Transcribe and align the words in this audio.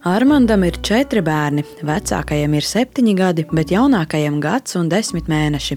Armandam 0.00 0.62
ir 0.64 0.78
četri 0.80 1.20
bērni. 1.20 1.60
Vecākajam 1.84 2.54
ir 2.56 2.64
septiņi 2.64 3.12
gadi, 3.18 3.42
bet 3.52 3.68
jaunākajam 3.68 4.38
gads 4.40 4.78
un 4.80 4.86
desmit 4.88 5.26
mēneši. 5.28 5.74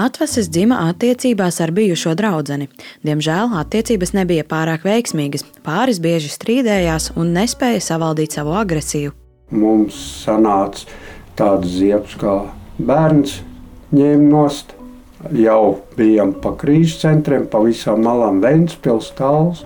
Atvases 0.00 0.46
dzima 0.48 0.78
attiecībās 0.88 1.58
ar 1.60 1.68
bijušo 1.76 2.14
draugu. 2.16 2.56
Diemžēl 3.04 3.52
attiecības 3.60 4.14
nebija 4.16 4.46
pārāk 4.48 4.86
veiksmīgas. 4.88 5.44
Pāris 5.66 6.00
bieži 6.00 6.30
strīdējās 6.32 7.10
un 7.20 7.34
nespēja 7.36 7.82
savaldīt 7.84 8.38
savu 8.38 8.54
agresiju. 8.56 9.12
Mums 9.52 9.98
sanāca 10.22 10.86
tāds 11.36 11.74
ziepes, 11.74 12.14
kā 12.16 12.38
bērns 12.78 13.42
ņēma 13.92 14.30
nost. 14.30 14.72
Jau 15.36 15.82
bijām 15.98 16.32
pa 16.40 16.54
krīzes 16.56 17.02
centriem, 17.02 17.44
pa 17.44 17.60
visām 17.60 18.00
malām 18.06 18.40
Vēncpils, 18.40 19.10
Tāls. 19.20 19.60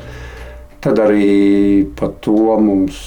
Tad 0.83 0.99
arī 0.99 1.87
par 1.95 2.17
to 2.27 2.59
mums 2.59 2.99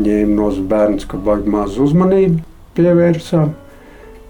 ņēma 0.00 0.34
no 0.36 0.50
bērns, 0.70 1.06
ka 1.08 1.20
vajag 1.22 1.48
maz 1.52 1.78
uzmanību 1.82 2.42
pievērsām. 2.76 3.54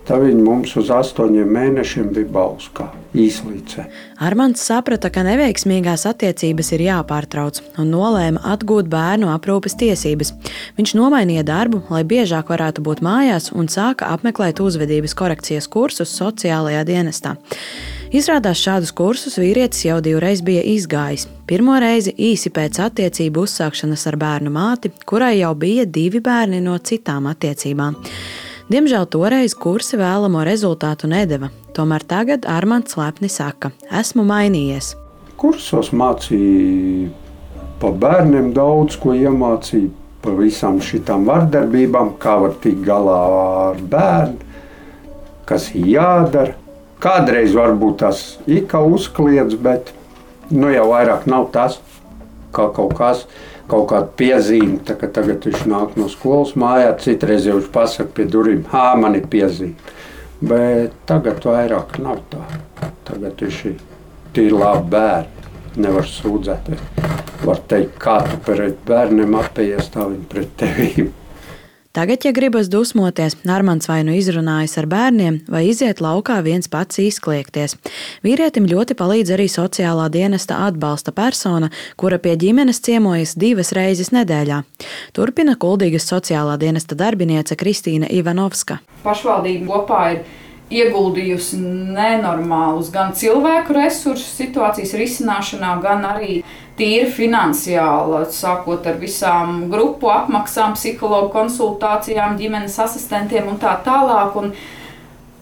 Tā 0.06 0.20
viņa 0.22 0.42
mums 0.46 0.70
uz 0.78 0.90
astoņiem 0.94 1.48
mēnešiem 1.50 2.12
bija 2.14 2.28
balss 2.30 2.68
kā 2.70 2.84
īslīce. 3.18 3.88
Armāns 4.22 4.62
saprata, 4.62 5.10
ka 5.10 5.24
neveiksmīgās 5.26 6.06
attiecības 6.06 6.70
ir 6.76 6.84
jāpārtrauc 6.84 7.58
un 7.82 7.90
nolēma 7.90 8.44
atgūt 8.52 8.86
bērnu 8.92 9.32
aprūpes 9.34 9.74
tiesības. 9.80 10.30
Viņš 10.78 10.94
nomainīja 11.00 11.42
darbu, 11.48 11.82
lai 11.90 12.04
biežāk 12.06 12.54
varētu 12.54 12.86
būt 12.86 13.02
mājās 13.02 13.50
un 13.50 13.66
sāka 13.72 14.12
apmeklēt 14.14 14.62
uzvedības 14.62 15.18
korekcijas 15.18 15.66
kursus 15.66 16.14
sociālajā 16.14 16.86
dienestā. 16.86 17.34
Izrādās 18.14 18.60
šādus 18.62 18.92
kursus 18.94 19.34
vīrietis 19.40 19.80
jau 19.88 19.96
divreiz 19.98 20.38
bija 20.46 20.60
izgājis. 20.62 21.24
Pirmo 21.46 21.74
reizi 21.82 22.12
īsi 22.14 22.52
pēc 22.54 22.78
attiecību 22.84 23.42
uzsākšanas 23.42 24.04
ar 24.06 24.16
bērnu 24.20 24.50
māti, 24.54 24.92
kurai 25.02 25.40
jau 25.40 25.50
bija 25.58 25.82
divi 25.90 26.20
bērni 26.22 26.60
no 26.62 26.76
citām 26.78 27.26
attiecībām. 27.26 27.96
Diemžēl 28.70 29.08
toreiz 29.10 29.56
kursi 29.58 29.98
vēlamo 29.98 30.44
rezultātu 30.46 31.10
nedeva. 31.10 31.50
Tomēr 31.74 32.04
tagad 32.06 32.46
Armāns 32.46 32.94
lepni 32.98 33.26
saka, 33.30 33.72
esmu 33.90 34.22
mainījies. 34.26 34.92
Kursos 35.36 35.90
mācīja 35.90 37.10
par 37.82 37.96
bērniem 38.02 38.52
daudz 38.54 39.00
ko 39.02 39.16
iemācīja, 39.18 39.90
par 40.22 40.38
visām 40.38 40.78
šīm 40.82 41.26
vardarbībām, 41.26 42.14
kā 42.22 42.36
var 42.44 42.54
tikt 42.62 42.86
galā 42.86 43.18
ar 43.72 43.82
bērnu, 43.82 44.38
kas 45.46 45.68
jādara 45.74 46.54
Kādreiz 47.06 47.52
varbūt 47.54 48.00
tas 48.02 48.20
ir 48.50 48.64
uzkliedz, 48.66 49.54
bet 49.62 49.92
nu 50.50 50.72
jau 50.72 50.88
vairāk 50.90 51.28
nav 51.30 51.52
tas, 51.54 51.76
kā 52.50 52.66
kaut 52.74 52.96
kas. 52.98 53.26
Kaut 53.66 53.88
kāda 53.90 54.06
piezīme, 54.18 54.78
tā, 54.86 54.94
ka 54.94 55.08
tagad 55.10 55.42
viņš 55.42 55.64
nāk 55.66 55.96
no 55.98 56.06
skolas 56.06 56.52
mājā, 56.54 56.92
citreiz 57.02 57.48
jau 57.48 57.56
viņš 57.56 57.68
pasakā 57.74 58.12
pie 58.14 58.26
durvīm, 58.30 58.60
ah, 58.70 58.92
man 58.94 59.18
ir 59.18 59.26
piezīme. 59.30 59.74
Bet 60.38 60.94
tagad 61.06 61.42
vairāk 61.42 61.96
nav 62.02 62.20
tā. 62.30 62.42
Tagad 63.08 63.42
viņš 63.42 63.60
ir 63.70 63.76
tīri 64.34 64.54
labi 64.54 64.90
bērni. 64.94 65.50
Nevar 65.82 66.06
sūdzēties. 66.10 66.82
Var 67.42 67.62
teikt, 67.70 67.98
kā 68.02 68.20
tu 68.26 68.38
pret 68.46 68.78
bērniem 68.86 69.34
apējies, 69.42 69.90
tā 69.94 70.06
viņi 70.10 70.28
pret 70.30 70.54
tevi. 70.62 71.08
Tagad, 71.96 72.24
ja 72.24 72.32
gribas 72.36 72.66
dusmoties, 72.68 73.38
Armāns 73.48 73.88
vai 73.88 74.02
nu 74.04 74.12
izrunājas 74.12 74.74
ar 74.76 74.84
bērniem, 74.84 75.38
vai 75.48 75.62
iziet 75.70 76.02
laukā 76.04 76.34
viens 76.44 76.68
pats 76.68 77.00
izkliegties. 77.00 77.72
Vīrietim 78.20 78.66
ļoti 78.68 78.92
palīdz 78.98 79.32
arī 79.32 79.46
sociālā 79.48 80.10
dienesta 80.12 80.58
atbalsta 80.66 81.14
persona, 81.16 81.70
kura 81.96 82.18
pie 82.20 82.34
ģimenes 82.36 82.82
ciemojas 82.84 83.32
divas 83.40 83.72
reizes 83.72 84.12
nedēļā. 84.12 84.60
Turpina 85.16 85.56
Kuldīgas 85.56 86.04
sociālā 86.12 86.58
dienesta 86.60 87.00
darbiniece 87.00 87.56
Kristīna 87.56 88.12
Ivanovska. 88.12 88.82
Pašvaldība 89.00 89.64
kopā 89.72 90.02
ir 90.12 90.26
ieguldījusi 90.72 91.58
nenormālus 91.96 92.90
gan 92.94 93.12
cilvēku 93.14 93.76
resursu 93.76 94.26
situācijas 94.26 94.94
risināšanā, 94.98 95.76
gan 95.82 96.06
arī 96.08 96.40
tīri 96.76 97.10
finansiāli, 97.12 98.24
sākot 98.34 98.86
ar 98.86 98.98
visām 99.00 99.66
grupu 99.72 100.10
apmaksām, 100.12 100.74
psihologu 100.76 101.30
konsultācijām, 101.36 102.34
ģimenes 102.40 102.80
asistentiem 102.82 103.52
un 103.52 103.62
tā 103.62 103.78
tālāk. 103.86 104.36
Un, 104.42 104.52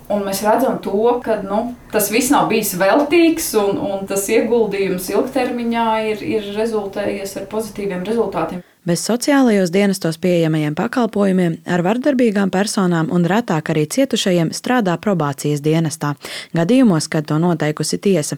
Un 0.04 0.20
mēs 0.20 0.42
redzam, 0.44 0.74
to, 0.84 1.14
ka 1.24 1.38
nu, 1.40 1.70
tas 1.88 2.10
viss 2.12 2.28
nav 2.28 2.50
bijis 2.50 2.74
veltīgs, 2.76 3.46
un, 3.56 3.78
un 3.80 4.02
tas 4.04 4.26
ieguldījums 4.28 5.06
ilgtermiņā 5.14 5.86
ir, 6.10 6.20
ir 6.28 6.50
rezultējies 6.58 7.32
ar 7.40 7.46
pozitīviem 7.48 8.04
rezultātiem. 8.04 8.60
Bez 8.84 9.00
sociālajos 9.00 9.70
dienestos 9.72 10.18
pieejamajiem 10.20 10.74
pakalpojumiem 10.76 11.54
ar 11.64 11.80
vardarbīgām 11.86 12.50
personām 12.52 13.06
un 13.16 13.22
retāk 13.24 13.70
arī 13.72 13.86
cietušajiem 13.88 14.50
strādā 14.52 14.98
probācijas 15.00 15.62
dienestā, 15.64 16.10
gadījumos, 16.52 17.06
kad 17.08 17.24
to 17.30 17.38
noteikusi 17.40 17.96
tiesa. 17.96 18.36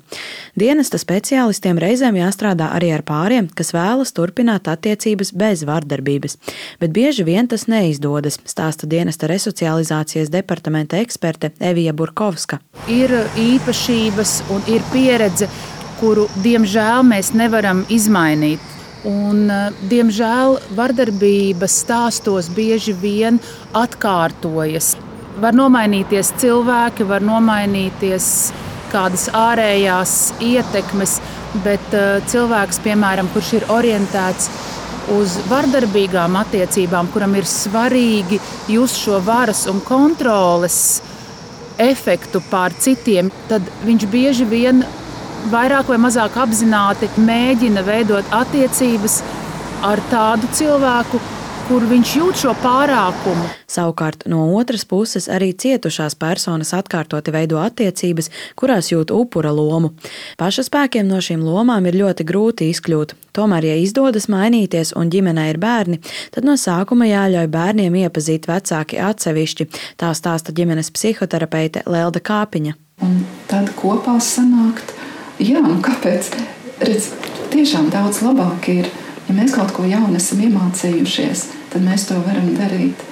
Dienesta 0.54 1.00
speciālistiem 1.02 1.80
reizēm 1.82 2.20
jāstrādā 2.20 2.68
arī 2.76 2.92
ar 2.94 3.02
pāriem, 3.02 3.48
kas 3.58 3.74
vēlas 3.74 4.14
turpināt 4.14 4.70
attiecības 4.70 5.34
bez 5.34 5.66
vardarbības, 5.66 6.38
bet 6.78 6.94
bieži 6.94 7.26
vien 7.26 7.50
tas 7.50 7.66
neizdodas, 7.66 8.38
stāsta 8.46 8.86
dienesta 8.86 9.26
resocializācijas 9.26 10.30
departamenta 10.30 11.02
eksperte 11.02 11.56
Evija 11.58 11.90
Burkovska. 11.90 12.62
Ir 12.86 13.10
īpašības 13.34 14.38
un 14.54 14.62
ir 14.70 14.86
pieredze, 14.94 15.50
kuru 15.98 16.30
diemžēl 16.46 17.02
mēs 17.02 17.34
nevaram 17.34 17.82
izmainīt 17.90 18.75
Un, 19.06 19.46
eh, 19.50 19.70
diemžēl 19.86 20.56
vardarbības 20.74 21.74
stāstos 21.84 22.48
bieži 22.50 22.94
vien 22.98 23.38
atkārtojas. 23.72 24.96
Var 25.40 25.54
nomainīties 25.54 26.32
cilvēki, 26.40 27.06
var 27.06 27.20
nomainīties 27.20 28.52
kādas 28.90 29.28
ārējās 29.34 30.32
ietekmes, 30.40 31.18
bet 31.64 31.92
uh, 31.92 32.22
cilvēks, 32.30 32.78
piemēram, 32.84 33.28
kurš 33.34 33.52
ir 33.58 33.66
orientēts 33.72 34.48
uz 35.12 35.36
vardarbīgām 35.50 36.38
attiecībām, 36.40 37.10
kuram 37.12 37.34
ir 37.36 37.48
svarīgi 37.50 38.40
just 38.72 39.02
šo 39.02 39.20
varas 39.26 39.66
un 39.70 39.82
kontroles 39.84 40.78
efektu 41.82 42.40
pār 42.50 42.74
citiem, 42.80 43.30
tad 43.50 43.66
viņš 43.84 44.06
bieži 44.10 44.48
vien 44.48 44.80
vairāk 45.52 45.90
vai 45.92 45.98
mazāk 46.02 46.36
apzināti 46.42 47.08
mēģina 47.22 47.84
veidot 47.86 48.34
attiecības 48.34 49.20
ar 49.86 50.00
tādu 50.10 50.48
cilvēku, 50.56 51.20
kur 51.66 51.82
viņš 51.90 52.10
jūt 52.14 52.40
šo 52.44 52.52
pārākumu. 52.62 53.46
Savukārt 53.70 54.22
no 54.30 54.44
otras 54.54 54.84
puses 54.86 55.26
arī 55.32 55.50
cietušās 55.50 56.14
personas 56.18 56.70
atkārtoti 56.76 57.34
veido 57.34 57.58
attiecības, 57.58 58.30
kurās 58.58 58.92
jūt 58.92 59.10
upura 59.14 59.50
lomu. 59.54 59.90
Paša 60.38 60.66
spēkiem 60.68 61.08
no 61.10 61.18
šīm 61.18 61.42
lomām 61.42 61.88
ir 61.90 61.98
ļoti 61.98 62.26
grūti 62.28 62.70
izkļūt. 62.70 63.16
Tomēr, 63.36 63.66
ja 63.72 63.76
izdodas 63.82 64.30
mainīties 64.32 64.94
un 64.96 65.10
ģimenē 65.12 65.48
ir 65.50 65.60
bērni, 65.62 66.00
tad 66.34 66.46
no 66.46 66.54
sākuma 66.60 67.10
jāļauj 67.10 67.50
bērniem 67.52 67.98
iepazīt 68.06 68.46
vecāki 68.50 69.02
atsevišķi. 69.02 69.68
Tā 69.98 70.14
stāsta 70.14 70.54
ģimenes 70.56 70.92
psihoterapeite 70.94 71.82
Lelda 71.90 72.22
Kāpiņa. 72.22 72.78
Un 73.04 73.18
tad 73.50 73.74
kopā 73.76 74.16
sanākt 74.24 74.95
Jā, 75.36 75.60
nu 75.60 75.76
kāpēc? 75.84 76.30
Redz, 76.80 77.10
tiešām 77.52 77.90
daudz 77.92 78.22
labāk 78.24 78.70
ir, 78.72 78.88
ja 79.28 79.34
mēs 79.36 79.52
kaut 79.56 79.74
ko 79.76 79.84
jaunu 79.88 80.16
esam 80.16 80.40
iemācījušies, 80.46 81.42
tad 81.72 81.84
mēs 81.84 82.06
to 82.08 82.16
varam 82.24 82.48
darīt 82.56 83.04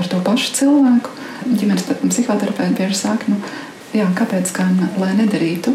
ar 0.00 0.10
to 0.10 0.20
pašu 0.24 0.52
cilvēku. 0.58 1.14
Ģimenes 1.48 1.86
psihoterapeiti 2.02 2.76
bieži 2.82 2.98
saka, 3.00 3.32
nu, 3.32 3.40
jā, 3.96 4.08
kāpēc 4.16 4.52
gan 4.56 4.76
lai 5.00 5.14
nedarītu 5.22 5.72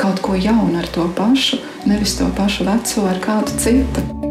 kaut 0.00 0.24
ko 0.24 0.34
jaunu 0.34 0.80
ar 0.80 0.90
to 0.90 1.06
pašu, 1.14 1.62
nevis 1.86 2.18
to 2.18 2.26
pašu 2.38 2.66
veco 2.66 3.06
ar 3.06 3.22
kādu 3.22 3.62
citu. 3.62 4.21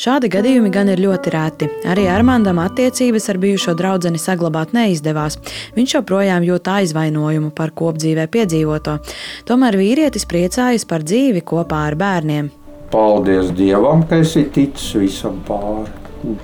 Šādi 0.00 0.30
gadījumi 0.32 0.70
gan 0.72 0.88
ir 0.88 1.00
ļoti 1.02 1.30
reti. 1.34 1.66
Arī 1.84 2.06
Armāndam 2.08 2.56
attiecības 2.62 3.26
ar 3.28 3.36
bijušo 3.42 3.74
draugu 3.76 4.14
saglabāt 4.16 4.72
neizdevās. 4.72 5.36
Viņš 5.76 5.94
joprojām 5.98 6.46
jūt 6.46 6.70
aizvainojumu 6.72 7.50
par 7.52 7.74
kopdzīvē 7.76 8.24
piedzīvoto. 8.32 8.96
Tomēr 9.44 9.76
vīrietis 9.76 10.24
priecājas 10.24 10.88
par 10.88 11.04
dzīvi 11.04 11.44
kopā 11.44 11.82
ar 11.90 11.98
bērniem. 12.00 12.48
Paldies 12.88 13.52
Dievam, 13.52 14.06
ka 14.08 14.22
esi 14.24 14.46
ticis 14.48 14.96
visam 14.96 15.36
pāri. 15.44 15.92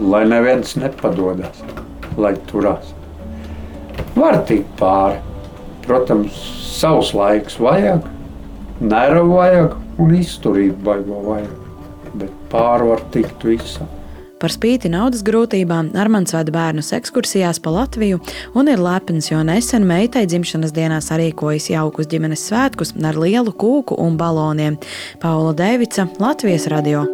Lai 0.04 0.26
neviens 0.28 0.76
nepadodas, 0.76 1.64
lai 2.20 2.36
turās. 2.52 2.92
Var 4.20 4.42
tikt 4.44 4.68
pāri. 4.76 5.22
Protams, 5.88 6.44
savs 6.76 7.16
laiks 7.16 7.56
vajag, 7.56 8.04
nervu 8.84 9.38
vajag 9.40 9.78
un 9.96 10.18
izturību 10.20 11.00
vajag 11.30 11.62
bet 12.20 12.34
pārvar 12.52 13.04
tikt 13.14 13.46
visam. 13.46 13.90
Par 14.36 14.52
spīti 14.52 14.90
naudas 14.92 15.22
grūtībām 15.24 15.94
Armāns 15.96 16.34
vada 16.36 16.52
bērnus 16.52 16.92
ekskursijās 16.92 17.60
pa 17.64 17.72
Latviju 17.72 18.20
un 18.52 18.68
ir 18.68 18.82
lepns, 18.84 19.30
jo 19.30 19.40
nesen 19.40 19.88
meitai 19.88 20.26
dzimšanas 20.28 20.76
dienā 20.76 21.00
sarīkojas 21.00 21.70
jaukus 21.72 22.10
ģimenes 22.12 22.44
svētkus 22.50 22.92
ar 23.00 23.16
lielu 23.16 23.56
kūku 23.56 23.96
un 23.96 24.20
baloniem. 24.20 24.76
Paula 25.24 25.56
Devica, 25.56 26.10
Latvijas 26.20 26.68
radio. 26.72 27.06